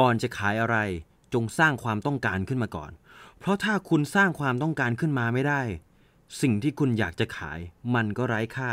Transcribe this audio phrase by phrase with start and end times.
[0.00, 0.76] ก่อนจะขายอะไร
[1.34, 2.92] จงสร้างความต้องการขึ้นมาก่อน
[3.38, 5.62] เพราะถ้าคุณสร้างความต้องการขึ้นมาไม่ได้
[6.40, 7.58] สิ่งที่คุณอยากจะขาย
[7.94, 8.70] มันก็ไร้ค่า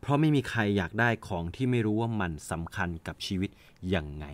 [0.00, 3.50] เพราะไม่มีใครอยากได้ของที่ไม่รู้ว่ามันสำคัญกับชีวิต
[3.94, 4.24] ยังไง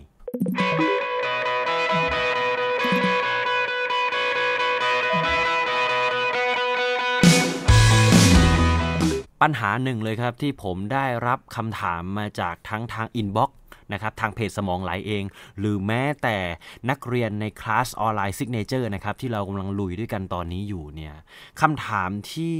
[9.41, 13.57] ปัญหาหนึ่งเลยครับที่ผมได้รับคำถามมาจากทั้งทาง inbox
[13.93, 15.23] นะครับทางเพจสมองไหลเอง
[15.59, 16.37] หรือแม้แต่
[16.89, 21.13] นักเรียนในคลาสออนไลน์ signature นะครับที่เรากำลังลุยด้วยกันตอนนี้อยู่เนี่ย
[21.61, 22.57] คำถามที่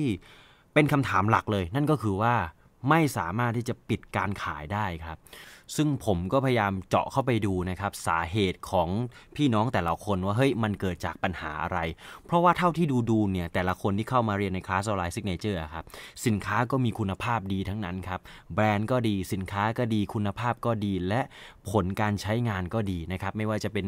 [0.74, 2.36] เป็นคำถามหลักเลย นั่นก็คือว่า
[2.90, 5.18] ไม่สามารถที่จะปิดการขายได้ครับ
[5.76, 8.90] ซึ่งผมก็พยายามเจาะเข้าไปดูนะครับ สาเหตุของ
[9.36, 11.80] พี่น้องแต่ละคนว่าเฮ้ยมันเกิดจากปัญหาอะไร
[12.26, 15.86] เพราะว่าเท่าที่ดูดูเนี่ยแต่ละคนที่เข้ามาเรียนในคลาสออนไลน์ signature ครับ
[16.26, 18.20] สินค้าก็มีคุณภาพดีทั้งนั้นครับ
[18.54, 21.22] แบรนด์ก็ดีสินค้าก็ดีคุณภาพก็ดีและ
[21.70, 23.86] ผลการใช้งานก็ดีนะครับ ไม่ว่าจะเป็น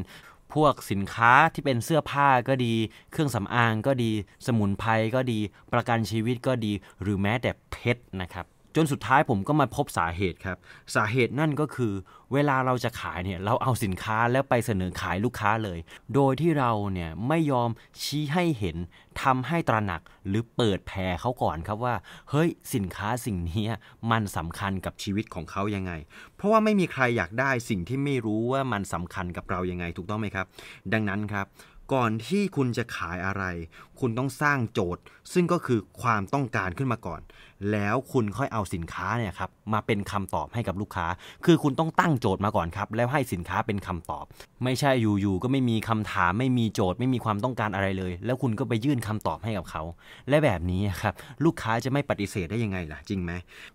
[0.54, 2.74] พวกสินค้าที่เป็นเสื้อผ้าก็ดี
[3.12, 4.12] เครื่องสำอางก็ดี
[4.48, 5.40] สมุนไพรก็ดี
[5.74, 8.46] ประกันชีวิตก็ดี หรือแม้แต่เพชรนะครับ
[8.80, 10.58] จนสุดท้ายผมก็มาพบสาเหตุครับ
[10.96, 11.94] สาเหตุนั่นก็คือ
[12.34, 15.80] เวลาเราจะขายเนี่ยเราเอาสินค้าแล้วไปเสนอขายลูกค้าเลย
[16.16, 17.70] โดยที่เราเนี่ยไม่ยอม
[18.02, 18.78] ชี้ให้เห็น
[19.22, 21.96] ทำให้ตระหนักหรือเปิดแผ่เขาก่อนครับว่า
[22.30, 23.66] เฮ้ยสินค้าสิ่งนี้
[24.12, 25.92] มันสำคัญกับชีวิตของเขายังไง
[26.36, 30.46] เพราะว่าไม่มีใครอยากได้สิ่งที่ไม่รู้ว่ามันสำคัญกับเรายังไงถูกต้องไหมครับ
[30.94, 31.48] ดังนั้นครับ
[31.94, 33.44] ก่อนที่คุณจะขายอะไร
[34.00, 35.04] คุณต้องสร้างโจทย์
[35.34, 37.22] ซึ่งก็คือความต้องการขึ้นมาก่อน
[37.72, 41.08] แล้วคุณค่อยเอาสินค้าเนี่ยครับมาเป็นคำตอบให้กับลูกค้า
[41.46, 44.26] คือคุณต้องตั้งโจทย์มาก่อนครับแล้วให้สินค้าเป็นคำตอบ
[44.64, 49.84] ไม่ใช่อยู่ๆก็ไม่มีคำถาม ไม่มีโจทย์ไม่มีความต้องการอะไรเลย แล้วคุณก็ไปยื่นคำตอบให้กับเขา
[50.30, 51.14] และแบบนี้ครับ
[51.46, 53.32] ลูกค้าจะไม่ปฏิเสธได้ยังไงล่ะจริงไหม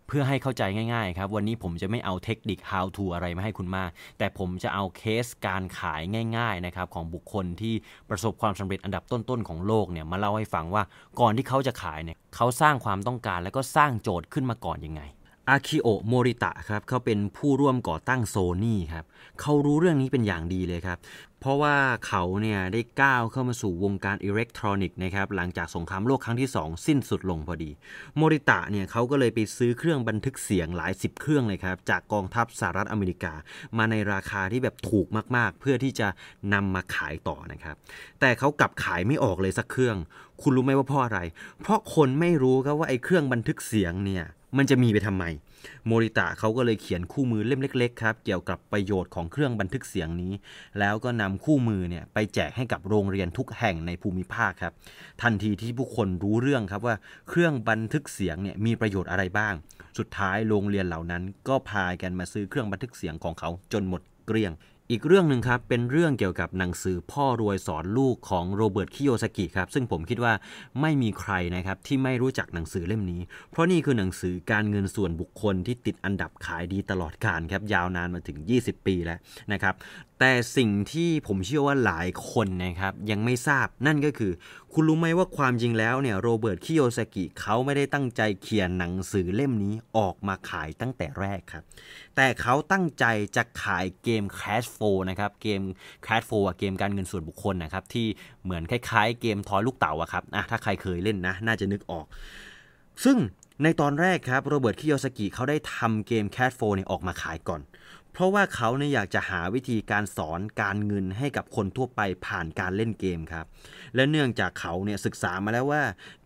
[0.07, 6.01] เพื่อให้เข้าใจง่ายๆครับวันนี้ผมจะไม่เอาเทคนิค how to อะไรมาให้คุณมาก แต่ผมจะเอาเคสการขาย
[6.37, 7.75] ง่ายๆนะครับของบุคคลที่
[8.11, 10.83] ประสบความสำเร็จอันดับต้นๆของโลกเนี่ยมาเล่าให้ฟังว่า
[11.21, 15.03] ก่อนที่เขาจะขายเนี่ย เขาสร้างความต้องการแล้วก็สร้างโจทย์ขึ้นมาก่อนยังไง
[15.51, 19.05] อาคิโอโมริตะครับเขาเป็นผู้ร่วมก่อตั้งโซนี่ครับ
[19.41, 20.99] เขารู้เรื่องนี้เป็นอย่างดีเลยครับ
[21.41, 21.77] เพราะว่า
[22.07, 27.71] เขาเนี่ยได้ก้าวเข้ามาสู่วงการอิเล็กทรอนิกส์นะครับหลังจากสงครามโลกครั้งที่ 2 สิ้นสุดลงพอดี
[28.17, 33.33] โมริตะเนี่ยเขาก็เลยไปซื้อเครื่องบันทึกเสียงหลายสิบเครื่องเลยครับ จากกองทัพสหรัฐอเมริกา
[33.79, 36.09] มาในราคาที่แบบถูกมากๆ เพื่อที่จะ
[36.55, 37.77] นำมาขายต่อนะครับ
[38.21, 39.97] แต่เขากลับขายไม่ออกเลยสักเครื่อง
[40.43, 41.19] คุณรู้ไหมว่าเพราะอะไร
[41.61, 44.27] เพราะคนไม่รู้ครับว่าไอ้เครื่องบันทึกเสียงเนี่ย
[44.57, 45.25] มันจะมีไปทำไม
[45.87, 50.33] โมริตะเขาก็เลยเขียนคู่มือเล่มเล็กๆครับ เกี่ยวกับประโยชน์ของเครื่องบันทึกเสียงนี้
[50.79, 54.73] แล้วก็นำคู่มือเนี่ยไปแจกให้กับโรงเรียนทุกแห่งในภูมิภาคครับ
[55.23, 56.97] ทันทีที่ผู้คนรู้เรื่องครับว่า
[57.29, 59.55] เครื่องบันทึกเสียงเนี่ยมีประโยชน์อะไรบ้าง
[59.99, 64.53] สุดท้ายโรงเรียนเหล่านั้นก็พากันมาซื้อเครื่องบันทึกเสียงของเขาจนหมดเกลี้ยง
[64.95, 70.33] อีกเรื่องหนึ่งครับ เป็นเรื่องเกี่ยวกับหนังสือพ่อรวยสอนลูกของโรเบิร์ตคิโยสกิครับ ซึ่งผมคิดว่า
[70.81, 73.21] ไม่มีใครนะครับที่ไม่รู้จักหนังสือเล่มนี้
[73.51, 79.19] เพราะนี่คือหนังสือการเงินส่วนบุคคลที่ติดอันดับขายดีตลอดกาลครับยาวนานมาถึง 20 ปีแล้ว
[79.53, 79.75] นะครับ
[80.25, 84.33] แต่สิ่งที่ผมเชื่อว่าหลายคนนะครับยังไม่ทราบนั่นก็คือ
[84.73, 91.65] คุณรู้ไหมว่าความจริงแล้วเนี่ยโรเบิร์ตคิโยสกิเขาไม่ได้ตั้งใจเขียนหนังสือเล่มนี้ออกมาขายตั้งแต่แรกครับ
[92.17, 93.05] แต่เขาตั้งใจ
[93.37, 95.63] จะขายเกม Cash Flow นะครับเกม
[96.07, 98.07] Cash Flow เกมการเงินส่วนบุคคลนะครับที่
[98.45, 102.07] เหมือนคล้ายๆ เกมทอยลูกเต๋าอะครับอะถ้าใครเคยเล่นนะน่าจะนึกออก
[103.05, 103.17] ซึ่ง
[103.63, 107.63] ในตอนแรกครับโรเบิร์ตคิโยสกิเขาได้ทำเกม Cash Flow เนี่ยออกมาขายก่อน
[108.13, 113.47] เพราะว่าเขาเนี่ยอยากจะหาวิธีการสอนการเงินให้กับคนทั่วไปผ่านการเล่นเกมครับ
[113.95, 115.83] และเนื่องจากเขาเนี่ยศึกษามาแล้วว่า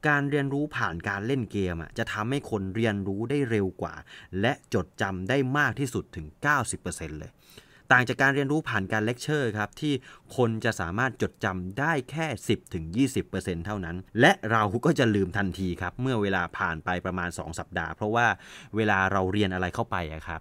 [0.08, 3.94] การเรียนรู้ผ่านการเล่นเกมอะจะทำให้คนเรียนรู้ได้เร็วกว่า
[4.40, 6.26] และจดจำได้มากที่สุดถึง
[6.72, 7.32] 90%เลย
[7.92, 9.94] ต่างจากการเรียนรู้ผ่านการเลคเชอร์ครับที่
[10.36, 12.26] คนจะสามารถจดจำได้แค่
[13.16, 18.26] 10-20%เท่านั้น และเราก็จะลืมทันทีครับเมื่อเวลาผ่านไปประมาณ 2 สัปดาห์ เพราะว่า
[18.76, 19.96] เวลาเราเรียนอะไรเข้าไป
[20.28, 20.40] ครับ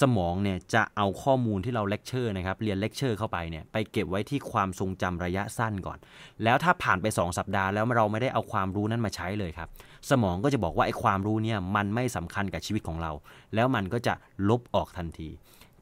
[0.00, 5.98] สมองเนี่ยจะเอาข้อมูลที่เราเลคเชอร์นะครับเรียนเลคเชอร์เข้าไปเนี่ยไปเก็บไว้ที่ความทรงจำระยะสั้นก่อน
[6.44, 9.68] แล้วถ้าผ่านไป 2 สัปดาห์แล้วเราไม่ได้เอาความรู้นั้นมาใช้เลยครับ
[10.10, 13.12] สมองก็จะบอกว่าไอ้ความรู้เนี่ยมันไม่สำคัญกับชีวิตของเรา
[13.54, 14.14] แล้วมันก็จะ
[14.48, 15.28] ลบออกทันที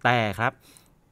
[0.04, 0.52] แต่ครับ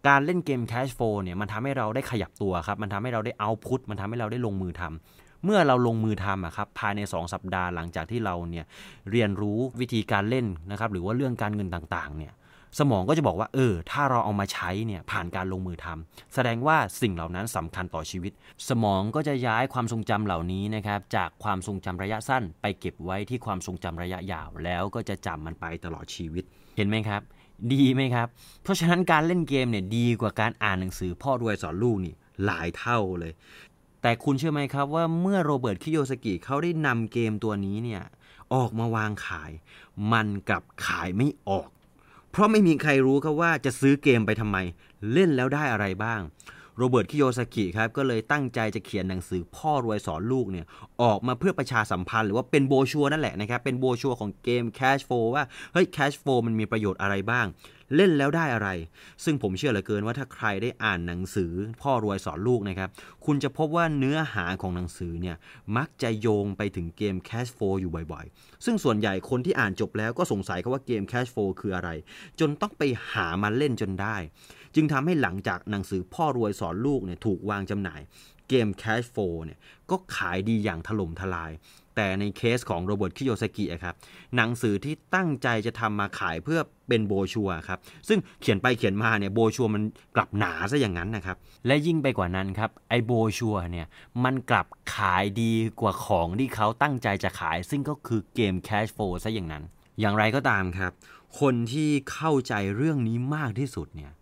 [0.08, 8.64] การเล่นเกม Cash Flow เนี่ยมันทำให้เราได้ขยับตัวครับ มันทำให้เราได้ output มันทำให้เราได้ลงมือทำเมื่อเราลงมือทำอะครับภายใน 2 สัปดาห์หลังจากที่เราเนี่ย
[9.10, 12.32] เรียนรู้วิธีการเล่นนะครับหรือว่าเรื่องการเงินต่างๆเนี่ย
[12.78, 18.32] สมองก็จะบอกว่าเออ ถ้าเราเอามาใช้เนี่ยผ่านการลงมือทำแสดงว่าสิ่งเหล่านั้นสำคัญต่อชีวิต
[18.68, 26.44] สมองก็จะย้ายความทรงจำเหล่านี้นะครับจากความทรงจำระยะสั้น ไปเก็บไว้ที่ความทรงจำระยะยาว แล้วก็จะจำมันไปตลอดชีวิต
[26.76, 27.22] เห็นไหมครับ
[27.72, 28.28] ดีไหมครับ
[28.62, 32.14] เพราะฉะนั้นการเล่นเกมเนี่ยดีกว่าการอ่านหนังสือพ่อรวยสอนลูกนี่
[32.44, 33.32] หลายเท่าเลย
[34.02, 38.02] แต่คุณเชื่อไหมครับว่าเมื่อโรเบิร์ตคิโยสกิเขาได้นำเกมตัวนี้เนี่ย
[38.54, 39.52] ออกมาวางขาย
[40.12, 41.68] มันกลับขายไม่ออก
[42.30, 44.56] เพราะไม่มีใครรู้ครับว่าจะซื้อเกมไปทำไม
[45.12, 46.20] เล่นแล้วได้อะไรบ้าง
[46.78, 50.66] โรเบิร์ตคิโยสกิครับก็เลยตั้งใจจะเขียนหนังสือพ่อรวยสอนลูกเนี่ย
[51.02, 57.46] ออกมาเพื่อประชาสัมพันธ์หรือว่าเป็นโบชัวนั่นแหละนะครับ เป็นโบชัวของเกม Cash Flow ว่าเฮ้ย Cash Flow มันมีประโยชน์อะไรบ้าง
[57.96, 58.68] เล่นแล้วได้อะไร
[59.24, 61.52] ซึ่งผมเชื่อเหลือเกินว่าถ้าใครได้อ่านหนังสือ
[61.82, 62.88] พ่อรวยสอนลูกนะครับ
[63.24, 65.36] คุณจะพบว่าเนื้อหาของหนังสือเนี่ย
[65.76, 71.90] มักจะโยงไปถึงเกม Cash Flow อยู่บ่อยๆ ซึ่งส่วนใหญ่คนที่อ่านจบแล้วก็สงสัยว่าเกม Cash Flow คืออะไร
[72.40, 72.82] จนต้องไป
[73.12, 74.16] หามาเล่นจนได้
[74.74, 78.00] จึงทำให้หลังจากหนังสือพ่อรวยสอนลูกเนี่ยถูกวางจำหน่าย
[78.48, 79.58] เกม Cash f l o เนี่ย
[79.90, 81.52] ก็ขายดีอย่างถล่มทลาย
[81.96, 83.94] แต่ในเคสของโรเบิร์ตคิโยซากิครับ
[84.36, 87.78] หนังสือที่ตั้งใจจะทำมาขายเพื่อเป็นโบชัวครับ
[88.08, 89.82] ซึ่งเขียนไปเขียนมาเนี่ยโบชัวมัน
[90.16, 91.36] กลับหนาซะอย่างนั้นนะครับ
[91.66, 93.86] และยิ่งไปกว่านั้นครับไอโบชัวเนี่ย
[94.24, 99.64] มันกลับขายดีกว่าของที่เขาตั้งใจจะขาย ซึ่งก็คือเกม Cash f l o ซะอย่างนั้น
[100.00, 100.92] อย่างไรก็ตามครับ
[101.40, 104.12] คนที่เข้าใจเรื่องนี้มากที่สุดเนี่ย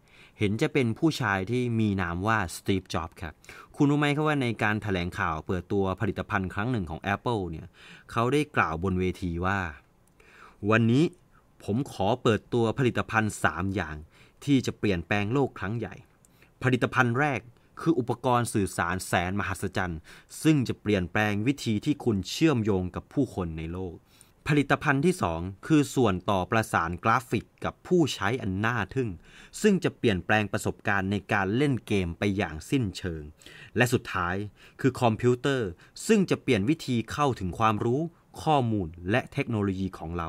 [0.42, 3.34] เห็นจะเป็นผู้ชายที่มีนามว่าสตีฟ จ็อบส์ครับ
[3.76, 7.66] คุณรู้ไหมครับว่าในการถแถลงข่าวเปิดตัวผลิตภัณฑ์ครั้งหนึ่งของ Apple เนี่ย
[8.12, 9.58] เขาได้กล่าวบนเวทีว่า
[10.70, 11.04] วันนี้
[11.64, 13.96] ผมขอเปิดตัวผลิตภัณฑ์ 3 อย่าง
[14.44, 15.94] ที่จะเปลี่ยนแปลงโลกครั้งใหญ่
[16.62, 17.40] ผลิตภัณฑ์แรก
[17.80, 20.00] คืออุปกรณ์สื่อสารแสนมหัศจรรย์
[20.42, 23.96] ซึ่งจะเปลี่ยนแปลงวิธีที่คุณเชื่อมโยงกับผู้คนในโลก
[24.48, 29.10] ผลิตภัณฑ์ที่ 2 คือส่วนต่อประสานกราฟิกกับผู้ใช้อันน่าทึ่ง
[29.62, 33.22] ซึ่งจะเปลี่ยนแปลงประสบการณ์ในการเล่นเกมไปอย่างสิ้นเชิง
[33.76, 34.36] และสุดท้าย
[34.80, 35.68] คือคอมพิวเตอร์
[36.06, 38.00] ซึ่งจะเปลี่ยนวิธีเข้าถึงความรู้
[38.42, 40.28] ข้อมูลและเทคโนโลยีของเรา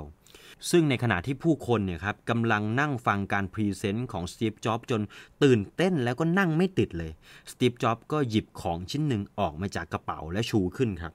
[0.71, 5.01] ซึ่งในขณะที่ผู้คนเนี่ยครับกำลังนั่งฟังการพรีเซนต์ของสตีฟจ็อบจน
[5.43, 7.11] ตื่นเต้นแล้วก็นั่งไม่ติดเลย
[7.51, 11.13] สตีฟจ็อบก็หยิบของชิ้นหนึ่งออกมาจากกระเป๋าและชูขึ้นครับ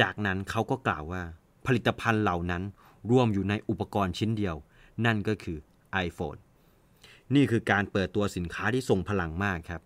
[0.00, 1.22] จากนั้นเขาก็กล่าวว่า
[1.68, 2.62] ผลิตภัณฑ์เหล่านั้น
[3.10, 4.56] รวมอยู่ในอุปกรณ์ชิ้นเดียว
[5.04, 5.58] นั่นก็คือ
[6.06, 6.38] iPhone
[7.34, 9.80] นี่คือการเปิดตัวสินค้าที่ทรงพลังมากครับ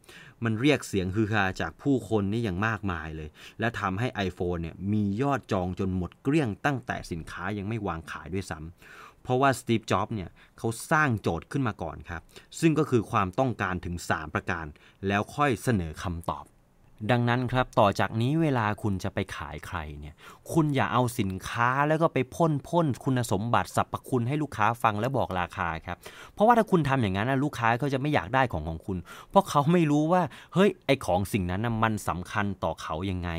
[0.45, 3.29] มันเรียกเสียงฮือฮาจากผู้คนนี่อย่างมากมายเลย
[3.61, 12.23] และทำให้ iPhone เนี่ยมียอดจองจนหมดเกลี้ยงตั้งแต่สินค้ายังไม่วางขายด้วยซ้ำ เพราะว่าสตีฟ จ็อบเนี่ยเขาสร้างโจทย์ขึ้นมาก่อนครับ
[12.61, 14.67] ซึ่งก็คือความต้องการถึง 3 ประการ
[15.09, 16.45] แล้วค่อยเสนอคำตอบ
[17.11, 20.15] ดังนั้นครับต่อจากนี้เวลาคุณจะไปขายใครเนี่ย
[20.53, 25.97] คุณอย่าเอาสินค้าแล้วก็ไปพ่นพ่นคุณสมบัติสรรพคุณให้ลูกค้าฟังแล้วบอกราคาครับ
[26.35, 28.99] เพราะว่าถ้าคุณทำอย่างนั้นลูกค้าเขาจะไม่อยากได้ของของคุณ
[29.31, 30.23] เพราะเขาไม่รู้ว่า
[30.55, 33.31] เฮ้ยไอของสิ่งนั้นนะมันสำคัญต่อเขายังไง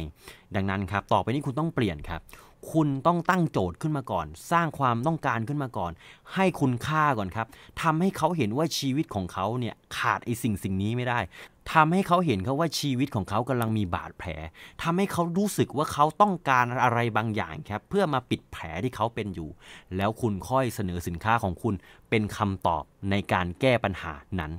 [0.56, 2.22] ดังนั้นครับต่อไปนี้คุณต้องเปลี่ยนครับ
[2.72, 5.92] คุณต้องตั้งโจทย์ขึ้นมาก่อน สร้างความต้องการขึ้นมาก่อน
[6.34, 7.48] ให้คุณค่าก่อนครับ
[7.82, 11.20] ทำให้เขาเห็นว่าชีวิตของเขาเนี่ยขาดไอ้สิ่งสิ่งนี้ไม่ได้
[11.74, 14.30] ทำให้เขาเห็นเขาว่าชีวิตของเขากำลังมีบาดแผล
[14.82, 19.50] ทำให้เขารู้สึกว่าเขาต้องการอะไรบางอย่างครับ เพื่อมาปิดแผลที่เขาเป็นอยู่
[19.98, 21.76] แล้วคุณค่อยเสนอสินค้าของคุณ
[22.10, 24.52] เป็นคำตอบในการแก้ปัญหานั้น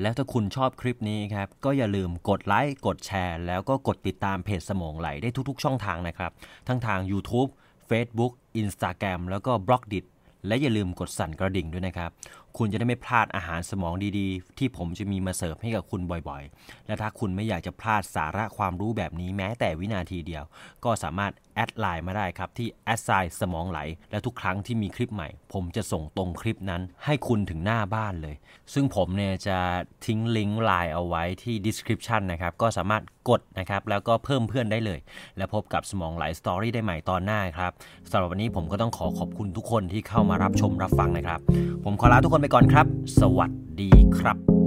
[0.00, 6.32] แล้วถ้าคุณชอบคลิปนี้ครับ ก็อย่าลืมกดไลค์กดแชร์ แล้วก็กดติดตามเพจสมองไหลได้ทุกๆ ช่องทางนะครับ
[6.68, 7.50] ทั้งทาง YouTube
[7.90, 10.00] Facebook Instagram แล้วก็ Blockdit
[10.46, 12.10] และอย่าลืมกดสั่นกระดิ่งด้วยนะครับ
[12.58, 20.44] คุณจะได้ไม่พลาดอาหารสมองดีๆ ที่ผมจะมีมาเสิร์ฟให้กับคุณบ่อยๆ และถ้าคุณไม่อยากจะพลาดสาระความรู้แบบนี้แม้แต่วินาทีเดียว
[20.84, 28.34] ก็สามารถ add LINE มาได้ครับ ที่ at sign สมองไหล และทุกครั้งที่มีคลิปใหม่ ผมจะส่งตรงคลิปนั้นให้คุณถึงหน้าบ้านเลย
[28.74, 29.58] ซึ่งผมเนี่ยจะ
[30.06, 35.00] ทิ้งลิงก์ไลน์เอาไว้ที่ description นะครับ ก็สามารถกดนะครับ แล้วก็เพิ่มเพื่อนได้เลย
[35.36, 37.72] และพบกับสมองไหลสตอรี่ได้ใหม่ตอนหน้าครับ
[38.10, 41.40] สำหรับวันนี้ผมก็ต้องขอขอบคุณทุกคนที่เข้ามารับชมรับฟังนะครับ
[41.84, 42.86] ผมขอลาทุกคนไปก่อนครับ
[43.20, 44.63] สวัสดีครับ